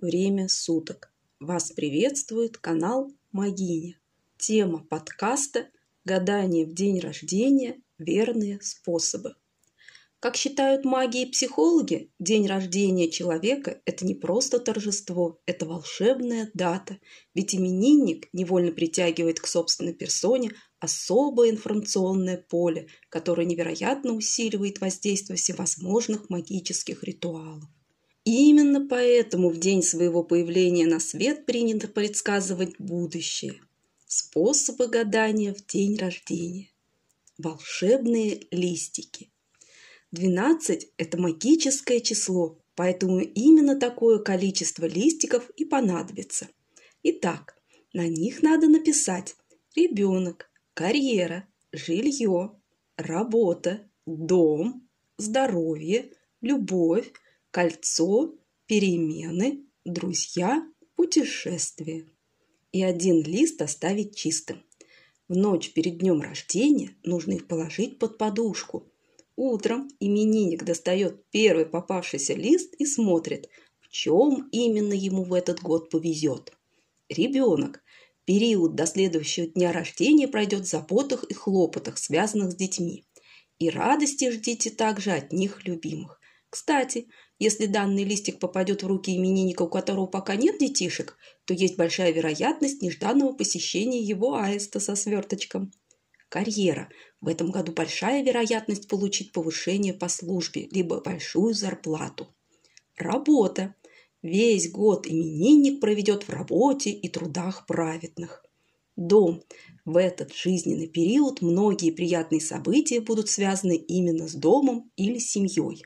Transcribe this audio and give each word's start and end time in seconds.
время 0.00 0.48
суток. 0.48 1.12
Вас 1.38 1.72
приветствует 1.72 2.58
канал 2.58 3.12
Магиня. 3.32 3.98
Тема 4.38 4.84
подкаста 4.84 5.68
«Гадание 6.04 6.66
в 6.66 6.72
день 6.72 7.00
рождения. 7.00 7.80
Верные 7.98 8.60
способы». 8.62 9.34
Как 10.18 10.36
считают 10.36 10.84
маги 10.84 11.22
и 11.22 11.30
психологи, 11.30 12.10
день 12.18 12.46
рождения 12.46 13.10
человека– 13.10 13.80
это 13.86 14.06
не 14.06 14.14
просто 14.14 14.58
торжество, 14.58 15.40
это 15.46 15.64
волшебная 15.64 16.50
дата, 16.52 16.98
ведь 17.34 17.54
именинник 17.54 18.28
невольно 18.34 18.72
притягивает 18.72 19.40
к 19.40 19.46
собственной 19.46 19.94
персоне 19.94 20.52
особое 20.78 21.50
информационное 21.50 22.36
поле, 22.36 22.88
которое 23.08 23.46
невероятно 23.46 24.12
усиливает 24.12 24.80
воздействие 24.80 25.38
всевозможных 25.38 26.28
магических 26.28 27.02
ритуалов. 27.02 27.64
И 28.24 28.50
именно 28.50 28.86
поэтому 28.86 29.48
в 29.48 29.58
день 29.58 29.82
своего 29.82 30.22
появления 30.22 30.86
на 30.86 31.00
свет 31.00 31.46
принято 31.46 31.88
предсказывать 31.88 32.78
будущее. 32.78 33.60
Способы 34.06 34.88
гадания 34.88 35.54
в 35.54 35.64
день 35.66 35.96
рождения. 35.96 36.70
Волшебные 37.38 38.46
листики. 38.50 39.30
12– 40.12 40.88
это 40.96 41.18
магическое 41.18 42.00
число, 42.00 42.58
поэтому 42.74 43.20
именно 43.20 43.78
такое 43.78 44.18
количество 44.18 44.84
листиков 44.84 45.48
и 45.50 45.64
понадобится. 45.64 46.48
Итак, 47.02 47.56
на 47.92 48.06
них 48.08 48.42
надо 48.42 48.68
написать 48.68 49.36
ребенок, 49.74 50.50
карьера, 50.74 51.48
жилье, 51.72 52.60
работа, 52.96 53.88
дом, 54.06 54.88
здоровье, 55.16 56.12
любовь, 56.40 57.12
кольцо, 57.50 58.34
перемены, 58.66 59.64
друзья, 59.84 60.64
путешествия. 60.94 62.06
И 62.72 62.82
один 62.82 63.22
лист 63.22 63.60
оставить 63.62 64.16
чистым. 64.16 64.62
В 65.28 65.36
ночь 65.36 65.72
перед 65.72 65.98
днем 65.98 66.20
рождения 66.20 66.94
нужно 67.02 67.32
их 67.32 67.48
положить 67.48 67.98
под 67.98 68.18
подушку. 68.18 68.92
Утром 69.34 69.88
именинник 69.98 70.64
достает 70.64 71.24
первый 71.30 71.66
попавшийся 71.66 72.34
лист 72.34 72.74
и 72.74 72.86
смотрит, 72.86 73.48
в 73.80 73.88
чем 73.88 74.48
именно 74.52 74.92
ему 74.92 75.24
в 75.24 75.34
этот 75.34 75.60
год 75.60 75.90
повезет. 75.90 76.52
Ребенок. 77.08 77.82
Период 78.24 78.76
до 78.76 78.86
следующего 78.86 79.48
дня 79.48 79.72
рождения 79.72 80.28
пройдет 80.28 80.60
в 80.60 80.68
заботах 80.68 81.24
и 81.24 81.34
хлопотах, 81.34 81.98
связанных 81.98 82.52
с 82.52 82.54
детьми. 82.54 83.04
И 83.58 83.70
радости 83.70 84.30
ждите 84.30 84.70
также 84.70 85.10
от 85.10 85.32
них 85.32 85.64
любимых. 85.66 86.19
Кстати, 86.50 87.06
если 87.38 87.66
данный 87.66 88.02
листик 88.02 88.40
попадет 88.40 88.82
в 88.82 88.86
руки 88.86 89.16
именинника, 89.16 89.62
у 89.62 89.68
которого 89.68 90.06
пока 90.06 90.34
нет 90.34 90.58
детишек, 90.58 91.16
то 91.44 91.54
есть 91.54 91.76
большая 91.76 92.12
вероятность 92.12 92.82
нежданного 92.82 93.32
посещения 93.32 94.02
его 94.02 94.34
аиста 94.34 94.80
со 94.80 94.96
сверточком. 94.96 95.72
Карьера. 96.28 96.88
В 97.20 97.28
этом 97.28 97.50
году 97.50 97.72
большая 97.72 98.22
вероятность 98.24 98.88
получить 98.88 99.32
повышение 99.32 99.94
по 99.94 100.08
службе, 100.08 100.68
либо 100.70 101.00
большую 101.00 101.54
зарплату. 101.54 102.28
Работа. 102.96 103.74
Весь 104.22 104.70
год 104.70 105.06
именинник 105.06 105.80
проведет 105.80 106.24
в 106.24 106.30
работе 106.30 106.90
и 106.90 107.08
трудах 107.08 107.66
праведных. 107.66 108.44
Дом. 108.96 109.42
В 109.84 109.96
этот 109.96 110.34
жизненный 110.34 110.88
период 110.88 111.42
многие 111.42 111.90
приятные 111.90 112.40
события 112.40 113.00
будут 113.00 113.28
связаны 113.28 113.76
именно 113.76 114.28
с 114.28 114.34
домом 114.34 114.90
или 114.96 115.18
семьей. 115.18 115.84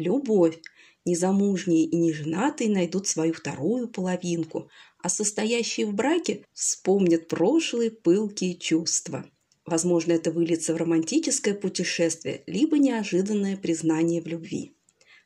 Любовь. 0.00 0.58
Незамужние 1.04 1.84
и 1.84 1.96
неженатые 1.96 2.70
найдут 2.70 3.06
свою 3.06 3.32
вторую 3.32 3.88
половинку, 3.88 4.68
а 4.98 5.08
состоящие 5.08 5.86
в 5.86 5.94
браке 5.94 6.44
вспомнят 6.52 7.28
прошлые 7.28 7.90
пылкие 7.90 8.54
чувства. 8.54 9.24
Возможно, 9.64 10.12
это 10.12 10.32
выльется 10.32 10.74
в 10.74 10.76
романтическое 10.76 11.54
путешествие, 11.54 12.42
либо 12.46 12.78
неожиданное 12.78 13.56
признание 13.56 14.20
в 14.20 14.26
любви. 14.26 14.72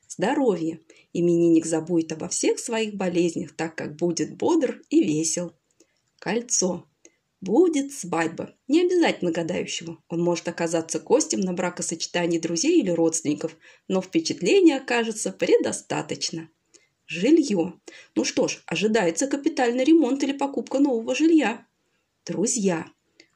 Здоровье. 0.07 0.81
Именинник 1.13 1.65
забудет 1.65 2.11
обо 2.11 2.27
всех 2.27 2.59
своих 2.59 2.95
болезнях, 2.95 3.53
так 3.55 3.75
как 3.75 3.95
будет 3.95 4.35
бодр 4.37 4.81
и 4.89 5.03
весел. 5.03 5.53
Кольцо. 6.19 6.85
Будет 7.41 7.91
свадьба. 7.91 8.55
Не 8.67 8.81
обязательно 8.81 9.31
гадающего. 9.31 10.01
Он 10.07 10.21
может 10.21 10.47
оказаться 10.47 10.99
гостем 10.99 11.41
на 11.41 11.53
бракосочетании 11.53 12.39
друзей 12.39 12.79
или 12.79 12.89
родственников, 12.89 13.57
но 13.87 14.01
впечатления 14.01 14.77
окажется 14.77 15.31
предостаточно. 15.31 16.49
Жилье. 17.07 17.73
Ну 18.15 18.23
что 18.23 18.47
ж, 18.47 18.63
ожидается 18.65 19.27
капитальный 19.27 19.83
ремонт 19.83 20.23
или 20.23 20.33
покупка 20.33 20.79
нового 20.79 21.13
жилья. 21.13 21.67
Друзья. 22.25 22.87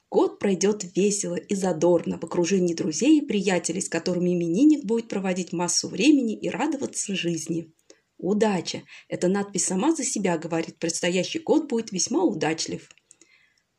Год 0.10 0.40
пройдет 0.40 0.84
весело 0.96 1.36
и 1.36 1.54
задорно 1.54 2.18
в 2.18 2.24
окружении 2.24 2.74
друзей 2.74 3.20
и 3.20 3.26
приятелей, 3.26 3.82
с 3.82 3.90
которыми 3.90 4.34
именинник 4.34 4.84
будет 4.86 5.08
проводить 5.08 5.54
массу 5.54 5.88
времени 5.88 6.36
и 6.36 6.50
радоваться 6.50 7.16
жизни. 7.16 7.72
Удача. 8.18 8.82
Эта 9.08 9.28
надпись 9.28 9.66
сама 9.66 9.94
за 9.96 10.04
себя 10.04 10.40
говорит, 10.40 10.80
предстоящий 10.80 11.40
год 11.40 11.70
будет 11.70 11.92
весьма 11.92 12.24
удачлив. 12.24 12.90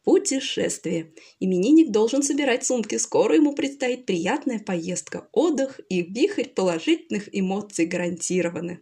Путешествие. 0.05 1.12
Именинник 1.41 1.91
должен 1.91 2.22
собирать 2.22 2.65
сумки. 2.65 2.97
Скоро 2.97 3.37
ему 3.37 3.55
предстоит 3.55 4.06
приятная 4.06 4.59
поездка, 4.59 5.28
отдых 5.33 5.78
и 5.91 6.03
вихрь 6.03 6.49
положительных 6.49 7.28
эмоций 7.33 7.84
гарантированы. 7.84 8.81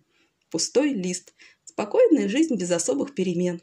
Пустой 0.51 0.93
лист. 0.93 1.35
Спокойная 1.65 2.29
жизнь 2.29 2.55
без 2.55 2.71
особых 2.71 3.15
перемен. 3.15 3.61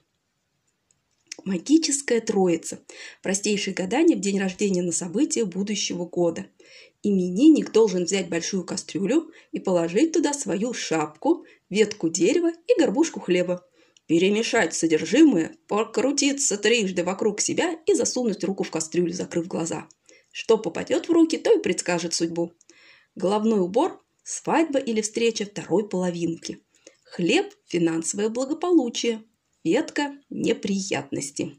Магическая 1.45 2.19
троица. 2.19 2.79
Простейшее 3.21 3.73
гадание 3.73 4.17
в 4.17 4.21
день 4.21 4.39
рождения 4.39 4.81
на 4.81 4.91
события 4.91 5.45
будущего 5.45 6.05
года. 6.05 6.47
Именинник 7.03 7.71
должен 7.71 8.03
взять 8.03 8.29
большую 8.29 8.65
кастрюлю 8.65 9.31
и 9.51 9.59
положить 9.59 10.11
туда 10.11 10.33
свою 10.33 10.73
шапку, 10.73 11.45
ветку 11.69 12.09
дерева 12.09 12.51
и 12.67 12.79
горбушку 12.79 13.19
хлеба 13.19 13.65
перемешать 14.07 14.73
содержимое, 14.73 15.55
покрутиться 15.67 16.57
трижды 16.57 17.03
вокруг 17.03 17.41
себя 17.41 17.79
и 17.85 17.93
засунуть 17.93 18.43
руку 18.43 18.63
в 18.63 18.71
кастрюлю, 18.71 19.13
закрыв 19.13 19.47
глаза. 19.47 19.87
Что 20.31 20.57
попадет 20.57 21.07
в 21.07 21.11
руки, 21.11 21.37
то 21.37 21.53
и 21.57 21.61
предскажет 21.61 22.13
судьбу. 22.13 22.51
Головной 23.15 23.61
убор– 23.61 24.03
свадьба 24.23 24.79
или 24.79 25.01
встреча 25.01 25.45
второй 25.45 25.87
половинки. 25.87 26.59
Хлеб– 27.03 27.53
финансовое 27.67 28.29
благополучие. 28.29 29.23
Ветка– 29.63 30.17
неприятности. 30.29 31.55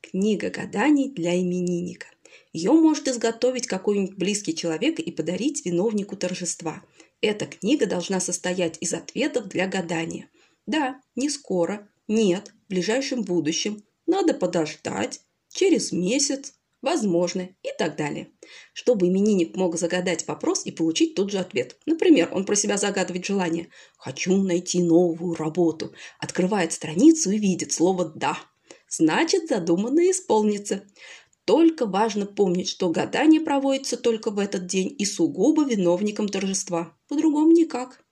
Книга 0.00 0.50
гаданий 0.50 1.10
для 1.10 1.40
именинника. 1.40 2.06
Ее 2.52 2.72
может 2.72 3.08
изготовить 3.08 3.66
какой-нибудь 3.66 4.16
близкий 4.16 4.54
человек 4.54 4.98
и 4.98 5.10
подарить 5.10 5.64
виновнику 5.64 6.16
торжества. 6.16 6.84
Эта 7.20 7.46
книга 7.46 7.86
должна 7.86 8.20
состоять 8.20 8.78
из 8.80 8.92
ответов 8.92 9.48
для 9.48 9.66
гадания. 9.66 10.28
Да, 10.66 11.00
не 11.14 11.28
скоро, 11.28 11.88
нет, 12.08 12.52
в 12.64 12.68
ближайшем 12.68 13.22
будущем, 13.22 13.82
надо 14.06 14.34
подождать, 14.34 15.20
через 15.48 15.92
месяц, 15.92 16.54
возможно 16.82 17.48
и 17.62 17.68
так 17.78 17.96
далее. 17.96 18.30
Чтобы 18.72 19.08
именинник 19.08 19.56
мог 19.56 19.76
загадать 19.76 20.26
вопрос 20.26 20.66
и 20.66 20.70
получить 20.70 21.14
тот 21.14 21.30
же 21.30 21.38
ответ. 21.38 21.76
Например, 21.86 22.28
он 22.32 22.44
про 22.44 22.56
себя 22.56 22.76
загадывает 22.76 23.24
желание 23.24 23.68
«хочу 23.96 24.36
найти 24.36 24.82
новую 24.82 25.34
работу», 25.34 25.94
открывает 26.18 26.72
страницу 26.72 27.30
и 27.30 27.38
видит 27.38 27.72
слово 27.72 28.12
«да». 28.14 28.38
Значит, 28.88 29.48
задуманное 29.48 30.10
исполнится. 30.10 30.84
Только 31.44 31.84
важно 31.86 32.26
помнить, 32.26 32.68
что 32.68 32.90
гадание 32.90 33.40
проводится 33.40 33.96
только 33.96 34.30
в 34.30 34.38
этот 34.38 34.66
день 34.66 34.94
и 34.98 35.04
сугубо 35.04 35.64
виновником 35.64 36.28
торжества. 36.28 36.96
По-другому 37.08 37.52
никак. 37.52 38.04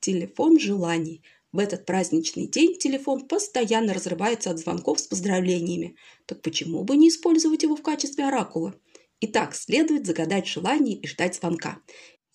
Телефон 0.00 0.58
желаний– 0.58 1.22
в 1.52 1.58
этот 1.58 1.84
праздничный 1.84 2.46
день 2.46 2.78
телефон 2.78 3.28
постоянно 3.28 3.92
разрывается 3.92 4.50
от 4.50 4.58
звонков 4.58 5.00
с 5.00 5.06
поздравлениями. 5.06 5.96
Так 6.26 6.40
почему 6.40 6.82
бы 6.82 6.96
не 6.96 7.10
использовать 7.10 7.62
его 7.62 7.76
в 7.76 7.82
качестве 7.82 8.24
оракула? 8.24 8.74
Итак, 9.20 9.54
следует 9.54 10.06
загадать 10.06 10.46
желание 10.46 10.96
и 10.96 11.06
ждать 11.06 11.36
звонка. 11.36 11.78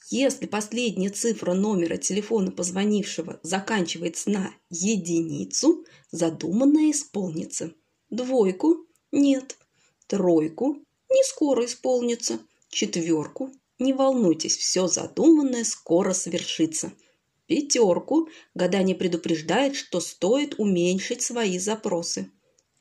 Если 0.09 0.45
последняя 0.45 1.09
цифра 1.09 1.53
номера 1.53 1.97
телефона 1.97 2.51
позвонившего 2.51 3.39
заканчивается 3.43 4.29
на 4.29 4.53
единицу, 4.69 5.83
задуманное 6.11 6.91
исполнится. 6.91 7.73
Двойку– 8.09 8.85
нет. 9.11 9.57
Тройку– 10.05 10.77
не 11.09 11.23
скоро 11.23 11.65
исполнится. 11.65 12.39
Четверку– 12.69 13.51
не 13.79 13.93
волнуйтесь, 13.93 14.55
все 14.55 14.87
задуманное 14.87 15.63
скоро 15.63 16.13
совершится– 16.13 16.93
Пятерку 17.47 18.29
гадание 18.53 18.95
предупреждает, 18.95 19.75
что 19.75 19.99
стоит 19.99 20.55
уменьшить 20.59 21.21
свои 21.21 21.57
запросы. 21.57 22.29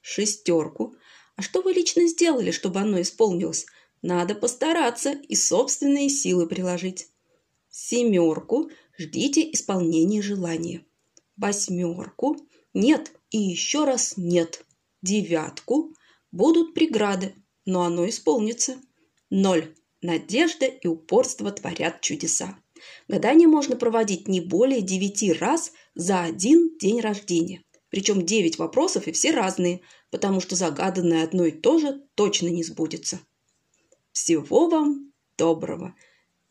Шестерку. 0.00 0.94
А 1.36 1.42
что 1.42 1.62
вы 1.62 1.72
лично 1.72 2.06
сделали, 2.08 2.50
чтобы 2.50 2.80
оно 2.80 3.00
исполнилось? 3.00 3.66
Надо 4.02 4.34
постараться 4.34 5.12
и 5.12 5.34
собственные 5.34 6.08
силы 6.08 6.46
приложить. 6.46 7.08
Семерку. 7.70 8.70
Ждите 8.98 9.52
исполнения 9.52 10.22
желания. 10.22 10.84
восьмерку, 11.36 12.36
нет 12.72 13.12
и 13.30 13.38
еще 13.38 13.84
раз 13.84 14.14
нет, 14.16 14.64
девятку, 15.02 15.94
будут 16.32 16.72
преграды, 16.72 17.34
но 17.66 17.82
оно 17.82 18.08
исполнится. 18.08 18.80
Ноль. 19.28 19.74
Надежда 20.02 20.66
и 20.66 20.86
упорство 20.86 21.50
творят 21.50 22.00
чудеса. 22.00 22.58
Гадание 23.08 23.48
можно 23.48 23.76
проводить 23.76 24.28
не 24.28 24.40
более 24.40 24.80
девяти 24.80 25.32
раз 25.32 25.72
за 25.94 26.22
один 26.22 26.76
день 26.78 27.00
рождения. 27.00 27.62
Причем 27.88 28.26
девять 28.26 28.58
вопросов 28.58 29.06
и 29.06 29.12
все 29.12 29.30
разные, 29.30 29.80
потому 30.10 30.40
что 30.40 30.56
загаданное 30.56 31.24
одно 31.24 31.46
и 31.46 31.50
то 31.52 31.78
же 31.78 32.02
точно 32.14 32.48
не 32.48 32.62
сбудется. 32.62 33.20
Всего 34.12 34.68
вам 34.68 35.12
доброго! 35.38 35.94